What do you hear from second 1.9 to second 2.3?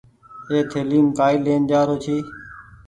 ڇي۔